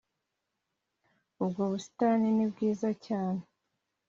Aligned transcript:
Ubwo 1.43 1.61
busitani 1.71 2.27
ni 2.37 2.45
bwiza 2.51 2.89
cyane 3.05 3.41